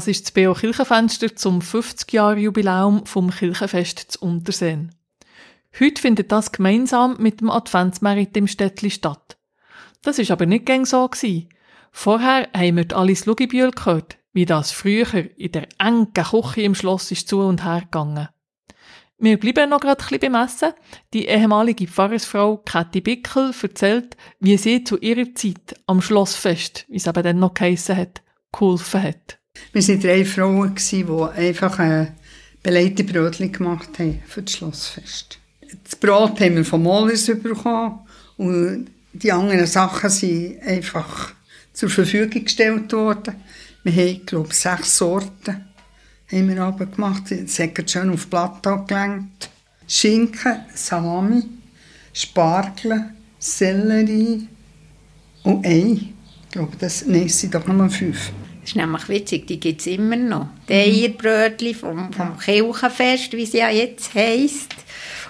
[0.00, 4.94] Das ist das BO Kirchenfenster zum 50-Jahr-Jubiläum vom Kirchenfest zu Unterseen.
[5.78, 9.36] Heute findet das gemeinsam mit dem Adventsmerit im Städtli statt.
[10.00, 11.50] Das ist aber nicht gäng so gewesen.
[11.92, 17.10] Vorher haben wir Alice Lugibühl gehört, wie das früher in der engen Küche im Schloss
[17.10, 18.30] ist zu und her gegangen.
[19.18, 20.72] Wir bleiben noch gerade ein beim Essen.
[21.12, 27.06] Die ehemalige Pfarrersfrau Kathi Bickel erzählt, wie sie zu ihrer Zeit am Schlossfest, wie es
[27.06, 29.39] eben dann noch geheissen hat, geholfen hat.
[29.72, 31.04] Wir waren drei Frauen, die
[31.36, 32.08] einfach äh,
[32.62, 35.38] belegte Brötchen gemacht haben für das Schlossfest.
[35.84, 38.00] Das Brot haben wir vom Mollers bekommen
[38.36, 41.32] und die anderen Sachen sind einfach
[41.72, 43.34] zur Verfügung gestellt worden.
[43.82, 45.64] Wir haben, glaube ich, sechs Sorten
[46.30, 47.30] haben wir aber gemacht.
[47.32, 49.50] Es hat schön auf Plateau gelenkt.
[49.86, 51.42] Schinken, Salami,
[52.12, 54.46] Spargel, Sellerie
[55.42, 56.12] und Ei.
[56.44, 58.32] Ich glaube, das, nein, sind doch nur fünf.
[58.60, 60.48] Das ist nämlich witzig, die gibt es immer noch.
[60.68, 64.74] Die Eierbrötchen vom, vom Kirchenfest, wie sie ja jetzt heisst.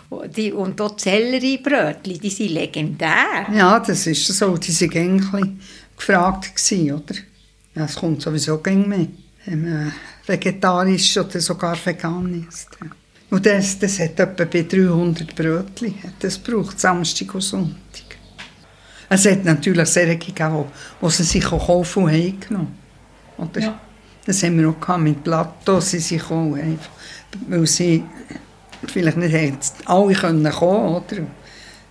[0.08, 3.46] Und die- Und auch die Selleriebrötchen, die sind legendär.
[3.54, 4.56] Ja, das ist so.
[4.56, 5.60] Die waren gäng ein bisschen
[5.96, 7.14] gefragt, gewesen, oder?
[7.76, 9.06] Ja, es kommt sowieso gäng mehr.
[9.46, 9.92] Wenn man
[10.26, 12.68] vegetarisch oder sogar vegan isst.
[12.82, 12.88] ja.
[13.30, 15.94] Und das, das hat etwa bei 300 Brötchen.
[16.18, 17.76] Das braucht Samstag und Sonntag.
[19.08, 20.64] Es hat natürlich solche gegeben,
[21.00, 22.78] die, sie sich auch kaufen und haben genommen.
[23.41, 23.80] Oder?
[24.26, 26.91] Das haben wir auch gehabt mit Plateau, sie sich auch einfach,
[27.49, 28.05] weil sie
[28.86, 31.26] vielleicht nicht haben alle können kommen, oder?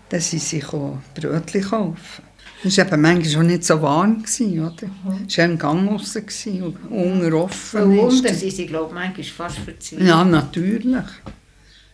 [0.10, 2.24] Dann sie sich auch Brötchen kaufen.
[2.64, 4.90] Das war eben manchmal auch nicht so warm, gewesen, oder?
[5.28, 7.84] Es war im Gang draussen unten offen.
[7.84, 10.08] Und ist unten sind sie, glaube ich, manchmal fast verzweifelt.
[10.08, 11.06] ja, natürlich.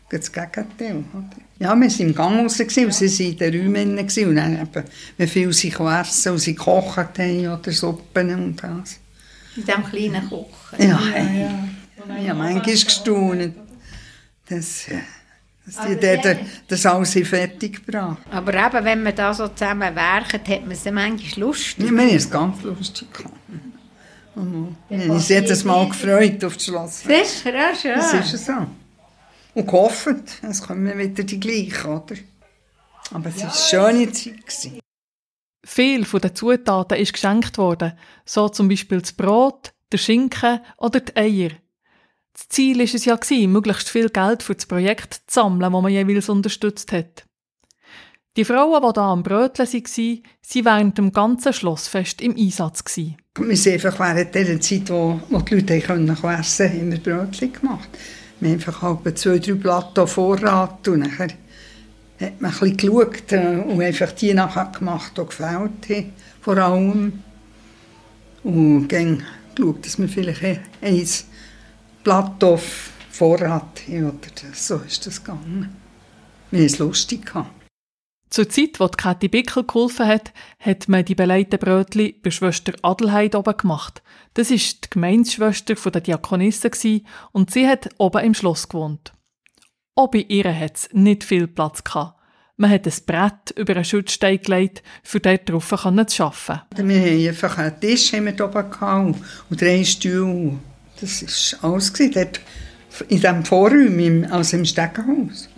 [0.09, 1.03] Das Gegenteil.
[1.13, 1.37] Oder?
[1.59, 3.99] Ja, wir waren im Gang raus gewesen, und sie waren in den Räumen.
[3.99, 4.83] Und dann eben,
[5.17, 8.99] wie viel sie essen und sie gekocht haben oder Suppen und das.
[9.55, 10.47] In diesem kleinen Kochen.
[10.77, 11.47] Ja, hey.
[12.21, 13.53] ich habe manchmal gestaunt,
[14.49, 14.85] dass,
[15.65, 16.37] dass die dort
[16.67, 20.83] das alles fertig gebracht Aber eben, wenn man da so zusammen werkt, hat man es
[20.83, 21.85] dann manchmal lustig.
[21.85, 23.07] Ja, wir haben es ganz lustig.
[24.35, 24.75] Mhm.
[24.89, 26.99] Wir haben uns jedes Mal gefreut auf das Schloss.
[27.01, 27.95] Sicher, ja, schön.
[27.95, 28.53] Das ist so.
[29.53, 32.15] Und gehofft, es kommen wieder die gleichen, oder?
[33.11, 33.37] Aber es
[33.71, 34.45] war eine schöne Zeit.
[34.45, 34.79] Gewesen.
[35.67, 37.93] Viel von den Zutaten ist geschenkt worden,
[38.23, 41.49] so zum Beispiel das Brot, der Schinken oder die Eier.
[42.33, 45.91] Das Ziel war es ja, möglichst viel Geld für das Projekt zu sammeln, das man
[45.91, 47.25] jeweils unterstützt hat.
[48.37, 52.83] Die Frauen, die hier am Bröteln waren, waren während dem ganzen Schlossfest im Einsatz.
[52.95, 57.89] Wir sind einfach während der Zeit, wo, die Leute essen konnten, haben wir Brötchen gemacht.
[58.39, 61.29] Wir haben einfach halb zwei, drei Platten Vorrat und nachher
[62.19, 67.23] hat man ein geschaut äh, und einfach die nachher gemacht, die gefällt haben, vor allem.
[68.43, 69.23] Und dann
[69.55, 71.07] geschaut, dass wir vielleicht ein
[72.03, 72.59] Plateau
[73.15, 74.05] Vorrat haben.
[74.05, 74.53] Oder.
[74.53, 75.75] So ist das gegangen.
[76.51, 77.31] Wir es lustig.
[78.29, 83.35] Zur Zeit, die Kathi Bickel geholfen hat, hat man die belegten Brötchen bei Schwester Adelheid
[83.35, 84.03] oben gemacht.
[84.33, 86.69] Das war die Gemeindeschwester der Diakonisse
[87.31, 89.14] und sie hat oben im Schloss gewohnt.
[89.95, 92.19] Auch bei ihr hat es nicht viel Platz gehabt.
[92.57, 96.87] Man hat ein Brett über einen Schutzstein gelegt, für dort drauf zu arbeiten.
[96.87, 99.15] Wir haben einfach einen Tisch haben wir oben gehabt
[99.49, 100.53] und, drei Stühle.
[100.99, 102.41] Das war alles dort
[103.09, 105.49] in diesem Vorraum, im, also im Steckenhaus.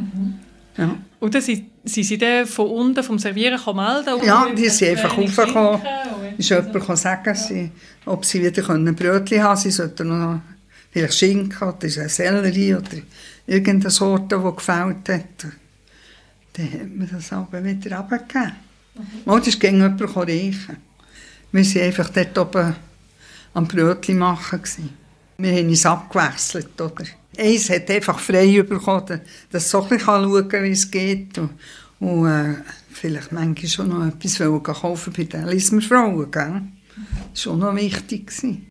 [0.77, 0.95] Ja.
[1.19, 4.25] Und dann sind, sind sie dann von unten vom Servieren melden?
[4.25, 5.81] ja, die sind einfach raufgekommen.
[6.37, 7.71] Ist jemand gekommen sagen, sie,
[8.05, 10.41] ob sie wieder können Brötchen haben Sie sollten noch
[10.91, 12.97] vielleicht Schinken oder Sellerie oder
[13.47, 15.47] irgendeine Sorte, die gefällt hat.
[16.53, 18.53] Dann hat man das aber wieder runtergegeben.
[19.25, 19.37] Mhm.
[19.37, 20.77] Ist gegen jemanden reichen.
[21.51, 22.75] Wir waren einfach dort oben
[23.53, 24.61] am Brötchen machen.
[24.61, 24.89] Gewesen.
[25.37, 26.79] Wir haben uns abgewechselt.
[26.81, 27.05] Oder?
[27.37, 29.21] Eins hat einfach frei bekommen,
[29.51, 31.37] dass so ein bisschen schauen kann, wie es geht.
[31.37, 31.51] Und,
[31.99, 32.55] und äh,
[32.91, 36.31] vielleicht manchmal schon noch etwas wollen kaufen bei den Lismerfrauen.
[36.31, 36.61] Gell?
[37.33, 38.27] Das war auch noch wichtig.
[38.27, 38.69] Gewesen.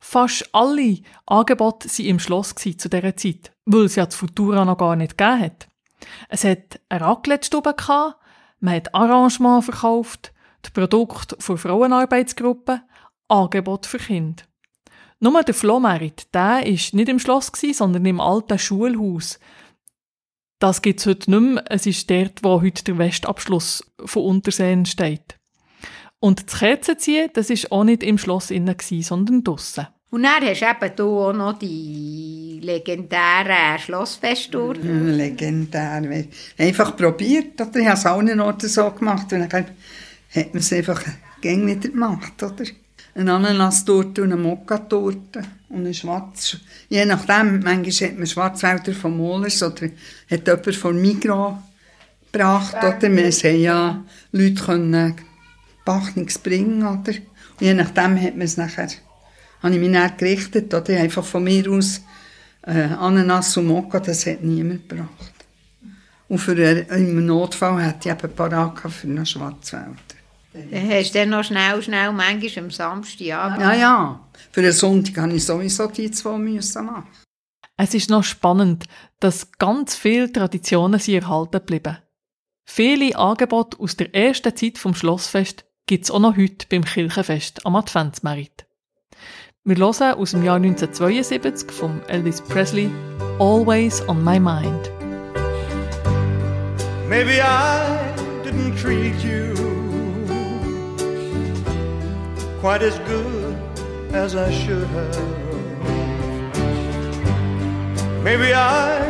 [0.00, 4.78] Fast alle Angebote waren im Schloss zu dieser Zeit, weil es ja die Futura noch
[4.78, 5.68] gar nicht gegeben hat.
[6.28, 7.74] Es hat eine Raclette-Stube
[8.60, 10.32] man hat Arrangement verkauft,
[10.64, 12.80] die Produkte für Frauenarbeitsgruppen,
[13.28, 14.42] Angebot für Kinder.
[15.20, 19.38] Nur der Flohmerit, der war nicht im Schloss, sondern im alten Schulhaus.
[20.58, 21.64] Das gibt es heute nicht mehr.
[21.68, 25.38] Es ist dort, wo heute der Westabschluss von Unterseen steht.
[26.20, 29.88] Und das Kerzenziehen, das war auch nicht im Schloss innen, sondern draussen.
[30.14, 34.76] Und dann hast du eben du auch noch die legendären Schlossfesttour.
[34.76, 36.24] Ja, legendär.
[36.56, 37.60] Einfach probiert.
[37.60, 37.80] Oder?
[37.80, 39.32] Ich habe es auch allen Orten so gemacht.
[39.32, 41.02] Und dann hat man es einfach
[41.40, 42.40] gäng wieder gemacht.
[42.40, 42.64] Oder?
[43.16, 45.42] Eine Ananas-Torte und eine Mokka-Torte.
[45.74, 46.58] und ein Schwarz.
[46.88, 49.88] Je nachdem, manchmal hat man Schwarzwälder von Mollers oder
[50.30, 51.54] hat jemand von Migros
[52.30, 52.76] gebracht.
[52.76, 55.14] Oder wir haben ja Leute können
[55.84, 56.82] Bachnigs bringen.
[56.82, 57.14] Oder?
[57.14, 58.88] Und je nachdem hat man es nachher,
[59.64, 60.72] habe ich mich dann gerichtet.
[60.72, 62.02] Oder einfach von mir aus
[62.62, 65.34] äh, Ananas und Mokka, das hat niemand gebracht.
[66.28, 69.96] Und für, äh, im Notfall hatte ich eben parat für einen Schwarzwälder.
[70.52, 73.60] Dann hast du dann noch schnell, schnell, manchmal am Samstagabend.
[73.60, 74.20] Ja, ja.
[74.52, 77.08] Für einen Sonntag habe ich sowieso die zwei müssen machen.
[77.76, 78.84] Es ist noch spannend,
[79.18, 81.98] dass ganz viele Traditionen sie erhalten geblieben.
[82.64, 87.74] Viele Angebote aus der ersten Zeit vom Schlossfest gibt's auch noch heute beim Kirchenfest am
[87.74, 88.63] Adventsmerit.
[89.66, 92.90] Wir hören aus dem Jahr 1972 von Elvis Presley
[93.38, 94.92] Always on My Mind.
[97.08, 97.96] Maybe I
[98.44, 99.54] didn't treat you
[102.60, 103.56] quite as good
[104.12, 105.24] as I should have.
[108.22, 109.00] Maybe I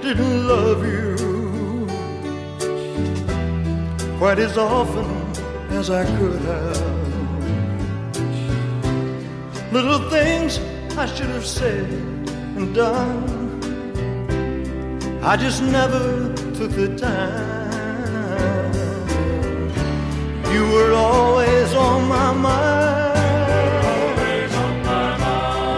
[0.00, 1.86] didn't love you
[4.18, 5.04] quite as often
[5.70, 6.97] as I could have.
[9.70, 10.58] Little things
[10.96, 11.84] I should have said
[12.56, 13.38] and done.
[15.22, 18.72] I just never took the time.
[20.54, 23.08] You were always on my mind.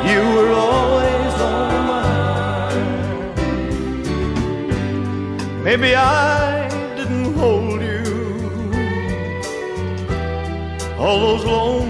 [0.09, 3.34] You were always on my mind.
[5.64, 8.05] Maybe I didn't hold you
[10.97, 11.89] all those lonely,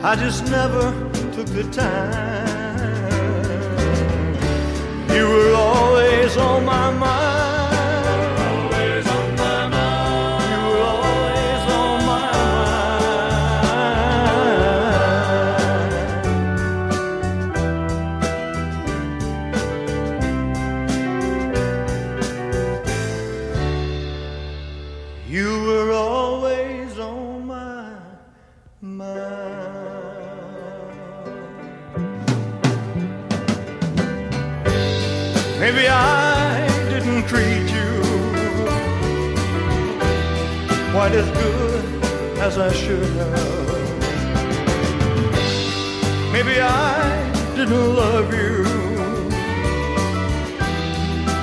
[0.00, 0.92] I just never
[1.32, 2.46] took the time.
[5.12, 7.37] You were always on my mind.
[47.68, 48.64] Didn't love you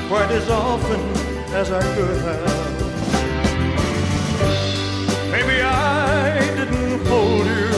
[0.08, 1.00] quite as often
[1.54, 2.82] as I could have.
[5.30, 7.70] Maybe I didn't hold you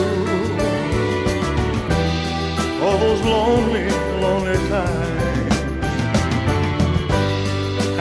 [2.83, 3.89] all those lonely,
[4.21, 5.55] lonely times.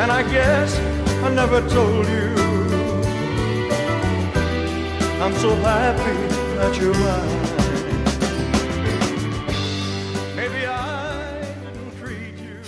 [0.01, 0.79] And I guess
[1.25, 2.35] I never told you
[5.23, 6.17] I'm so happy
[6.59, 7.36] that you're mine.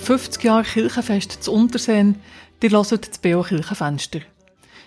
[0.09, 2.16] 50 Jahre Kirchenfest zu Unterseen,
[2.62, 3.42] die hören das B.O.
[3.42, 4.20] Kirchenfenster.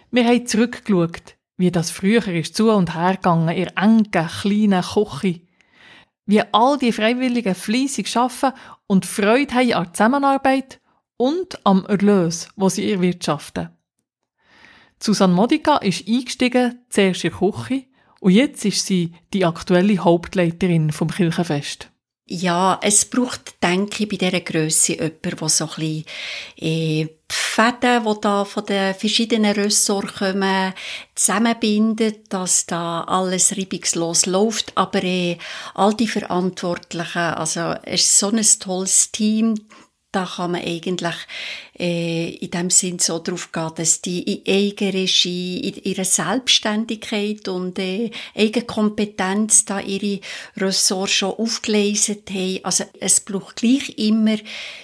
[0.10, 5.42] Wir haben zurückgeschaut, wie das früher ist zu und her gegangen, in engen, kleinen Küche.
[6.26, 8.58] Wie all die Freiwilligen fleissig arbeiten
[8.88, 10.82] und Freude haben an der Zusammenarbeit
[11.18, 13.70] und am Erlös, wo sie erwirtschaften.
[15.00, 17.84] Susanne Modica ist eingestiegen, zuerst in Küche,
[18.22, 21.91] und jetzt ist sie die aktuelle Hauptleiterin vom Kirchenfest.
[22.34, 26.06] Ja, es braucht, denke ich, bei dieser Grösse jemanden, der so ein bisschen
[26.56, 30.74] äh, die Fäden, die da von den verschiedenen Ressorts kommen,
[31.14, 34.72] zusammenbindet, dass da alles reibungslos läuft.
[34.78, 35.38] Aber äh,
[35.74, 39.56] all die Verantwortlichen, also es ist so ein tolles Team,
[40.12, 41.16] da kann man eigentlich
[41.80, 47.80] äh, in dem Sinn so darauf gehen, dass die in Eigenregie, in ihrer Selbstständigkeit und
[47.80, 50.20] äh, Eigenkompetenz da ihre
[50.58, 52.60] Ressorts schon aufgelesen haben.
[52.64, 54.38] Also es braucht gleich immer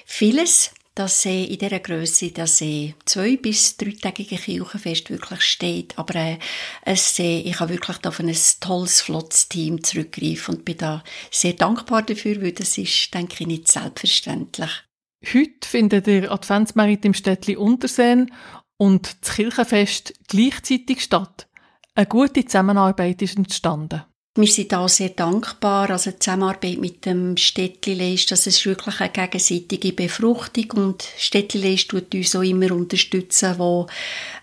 [0.06, 5.98] vieles, dass äh, in dieser Größe das äh, zwei- bis dreitägige Kirchenfest wirklich steht.
[5.98, 6.40] Aber äh,
[6.84, 11.54] es, äh, ich habe wirklich auf ein tolles, flottes Team zurückgreifen und bin da sehr
[11.54, 14.87] dankbar dafür, weil das ist, denke ich, nicht selbstverständlich.
[15.26, 18.32] Heute findet der Adventsmerit im Städtli Unterseen
[18.78, 21.48] und das Kirchenfest gleichzeitig statt.
[21.96, 24.04] Eine gute Zusammenarbeit ist entstanden.
[24.36, 25.90] Wir sind da sehr dankbar.
[25.90, 28.30] Also die Zusammenarbeit mit dem Städtli ist,
[28.66, 33.88] wirklich eine gegenseitige Befruchtung und Städtli tut uns auch immer unterstützen, wo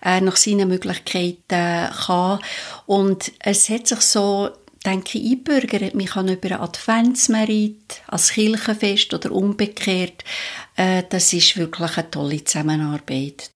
[0.01, 2.39] er nach seinen Möglichkeiten kann.
[2.85, 4.49] Und es hat sich so
[4.85, 5.95] denke ich, einbürgert.
[5.95, 10.23] Man kann über einen Adventsmerit, als Kirchenfest oder umgekehrt.
[10.75, 13.51] Äh, das ist wirklich eine tolle Zusammenarbeit.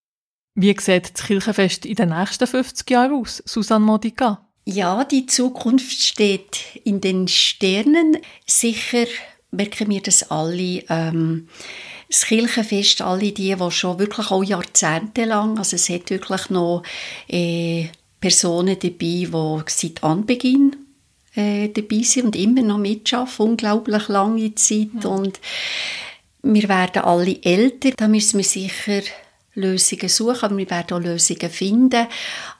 [0.55, 4.45] Wie sieht das Kirchenfest in den nächsten 50 Jahren aus, Susanne Modica?
[4.65, 8.17] Ja, die Zukunft steht in den Sternen.
[8.45, 9.05] Sicher
[9.51, 10.83] merken wir das alle.
[10.89, 11.47] Ähm,
[12.09, 16.81] das Kirchenfest, alle die, die schon wirklich auch jahrzehntelang, also es hat wirklich noch
[17.27, 17.87] äh,
[18.19, 20.75] Personen dabei, die seit Anbeginn
[21.35, 24.89] äh, dabei sind und immer noch mitschaffen, unglaublich lange Zeit.
[25.03, 25.09] Ja.
[25.09, 25.39] Und
[26.41, 29.01] wir werden alle älter, da müssen wir sicher
[29.55, 32.07] Lösungen suchen, aber wir werden auch Lösungen finden.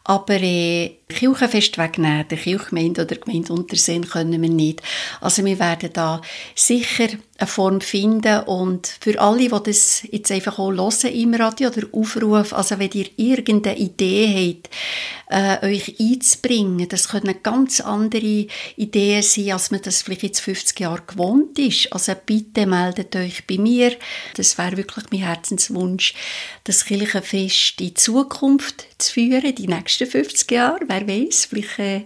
[0.10, 4.82] Aber äh, Kirchenfest wegnehmen, der Kirchgemeinde oder Gemeinde Unterseen können wir nicht.
[5.22, 6.20] Also wir werden da
[6.56, 11.70] sicher eine Form finden und für alle, die das jetzt einfach auch hören im Radio
[11.70, 14.74] oder Aufruf, also wenn ihr irgendeine Idee habt,
[15.30, 18.48] äh, euch einzubringen, das können ganz andere
[18.78, 21.94] Ideen sein, als man das vielleicht jetzt 50 Jahre gewohnt ist.
[21.94, 23.96] Also bitte meldet euch bei mir.
[24.36, 26.16] Das wäre wirklich mein Herzenswunsch,
[26.64, 32.06] das Kirchenfest in Zukunft zu führen, die nächsten 50 Jahre wer weiß, vielleicht äh,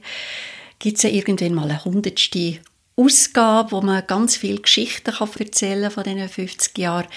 [0.80, 2.60] gibt es ja irgendwann mal eine hundertste
[2.96, 7.08] Ausgabe, wo man ganz viele Geschichten kann erzählen von diesen 50 Jahren.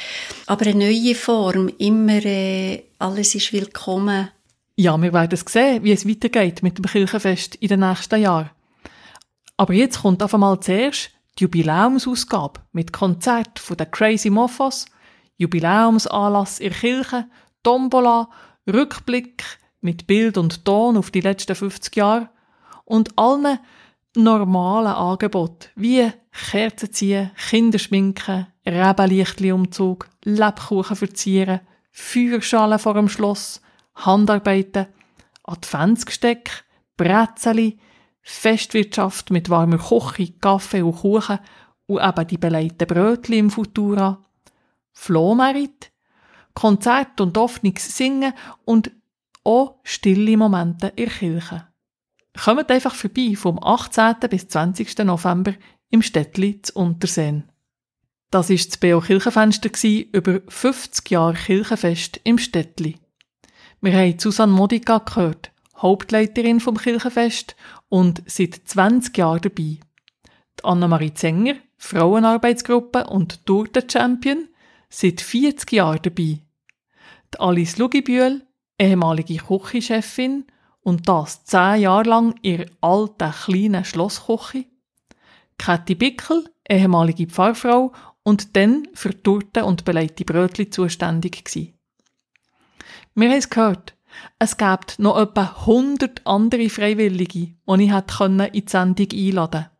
[0.46, 4.30] Aber eine neue Form, immer äh, alles ist willkommen.
[4.76, 8.50] Ja, wir werden sehen, wie es weitergeht mit dem Kirchenfest in den nächsten Jahren.
[9.56, 14.86] Aber jetzt kommt auf einmal zuerst die Jubiläumsausgabe mit Konzert von den Crazy Moffas,
[15.38, 17.26] Jubiläumsanlass in der Kirche,
[17.62, 18.28] Tombola,
[18.66, 19.44] Rückblick,
[19.80, 22.28] mit Bild und Ton auf die letzten 50 Jahre
[22.84, 23.58] und allen
[24.16, 31.60] normalen Angeboten wie Kerzen ziehen, Kinderschminken, Rebenlichtli-Umzug, Lebkuchen verzieren,
[31.90, 33.60] Feuerschalen vor dem Schloss,
[33.94, 34.86] Handarbeiten,
[35.44, 36.64] Adventsgesteck,
[36.96, 37.78] Brezeli,
[38.22, 41.38] Festwirtschaft mit warmer Küche, Kaffee und Kuchen
[41.86, 44.20] und eben die belegten Brötchen im Futura,
[44.92, 45.92] Flohmerit,
[46.54, 48.32] Konzert und offenes Singen
[48.64, 48.90] und
[49.46, 51.68] auch stille Momente in der Kirche.
[52.42, 54.16] Kommt einfach vorbei vom 18.
[54.28, 54.98] bis 20.
[54.98, 55.54] November
[55.90, 57.50] im Städtli zu Unterseen.
[58.30, 59.70] Das war das BO Kirchenfenster
[60.12, 62.96] über 50 Jahre Kirchenfest im Städtli.
[63.80, 67.54] Wir haben Susanne Modica gehört, Hauptleiterin vom Kirchenfest
[67.88, 69.78] und seit 20 Jahren dabei.
[70.62, 74.48] Annemarie Zenger, Frauenarbeitsgruppe und Tourten-Champion,
[74.88, 76.40] seit 40 Jahren dabei.
[77.34, 78.45] Die Alice Lugibühl,
[78.78, 80.46] ehemalige Küchenchefin
[80.80, 84.66] und das zehn Jahre lang ihrer alten, kleinen Schlossküche.
[85.58, 91.74] Kathi Bickel, ehemalige Pfarrfrau und dann für Torten und belegte Brötchen zuständig gewesen.
[93.14, 93.96] Wir haben es gehört,
[94.38, 99.70] es gibt noch etwa 100 andere Freiwillige, die ich hätte in die Sendung einladen konnte.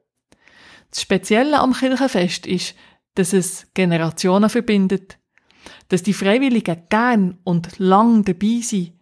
[0.90, 2.74] Das Spezielle am Kirchenfest ist,
[3.14, 5.18] dass es Generationen verbindet,
[5.88, 8.92] dass die Freiwilligen gern und lang dabei sind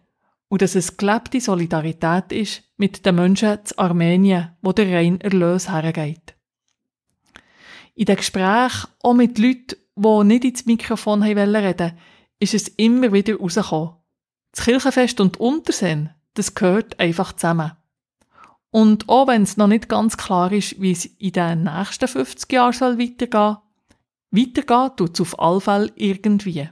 [0.47, 5.69] und dass es gelebte Solidarität ist mit den Menschen zu Armenien, wo der rein Erlös
[5.69, 6.35] hergeht.
[7.95, 11.93] In den Gesprächen, auch mit Leuten, die nicht ins Mikrofon reden wollten,
[12.39, 13.95] ist es immer wieder rausgekommen.
[14.51, 17.71] Das Kirchenfest und Untersehen, das gehört einfach zusammen.
[18.71, 22.51] Und auch wenn es noch nicht ganz klar ist, wie es in den nächsten 50
[22.51, 22.97] Jahren soll
[24.35, 26.69] weitergehen tut es auf alle Fälle irgendwie.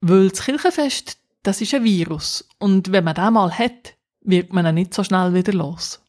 [0.00, 2.48] Weil das Kirchenfest, das ist ein Virus.
[2.58, 6.00] Und wenn man den mal hat, wird man ihn nicht so schnell wieder los.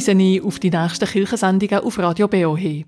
[0.00, 2.86] Gerne weise ich auf die nächsten Kirchensendungen auf Radio BO hin.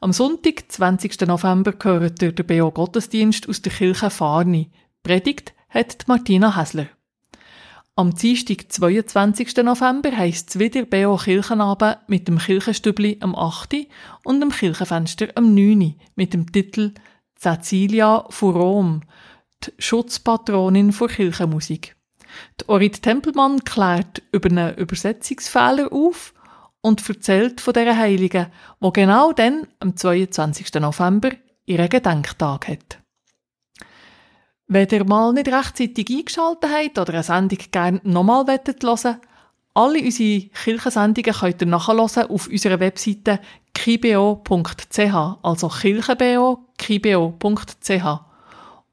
[0.00, 1.22] Am Sonntag, 20.
[1.22, 4.70] November, gehört der BO Gottesdienst aus der Kirche Farni.
[5.02, 6.88] Predigt hat Martina Häsler.
[7.96, 9.56] Am Dienstag, 22.
[9.64, 13.86] November heisst es wieder BO Kirchenabend mit dem Kirchenstübli am 8.
[14.24, 15.94] und dem Kirchenfenster am 9.
[16.16, 16.92] mit dem Titel
[17.38, 19.00] Cecilia von Rom,
[19.64, 21.96] die Schutzpatronin vor Kirchenmusik.
[22.60, 26.34] Die Orit Tempelmann klärt über einen Übersetzungsfehler auf
[26.82, 28.48] und erzählt von dieser Heiligen,
[28.80, 30.74] wo genau dann, am 22.
[30.74, 31.30] November,
[31.64, 32.98] ihren Gedenktag hat.
[34.66, 39.18] Wenn ihr mal nicht rechtzeitig eingeschaltet habt oder eine Sendung gerne nochmal hören wollt,
[39.74, 43.40] alle unsere Kirchensendungen könnt ihr nachhören auf unserer Webseite
[43.74, 44.98] kibo.ch,
[45.42, 48.20] also kirchenbo, kibo.ch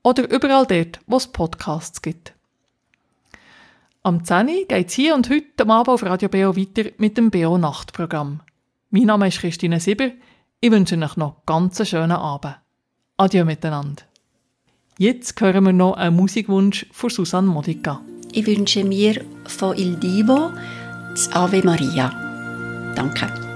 [0.04, 2.34] oder überall dort, wo es Podcasts gibt.
[4.02, 7.30] Am 10 geht es hier und heute am Abend auf Radio BO weiter mit dem
[7.32, 8.40] BO Nachtprogramm.
[8.92, 10.12] Mein Name ist Christine Sieber.
[10.62, 12.60] Ich wünsche euch noch ganz schönen Abend.
[13.18, 14.04] Adieu miteinander.
[14.98, 18.00] Jetzt hören wir noch einen Musikwunsch von Susanne Modica.
[18.32, 20.52] Ich wünsche mir von Il Divo
[21.12, 22.94] das Ave Maria.
[22.96, 23.49] Danke.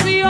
[0.00, 0.22] See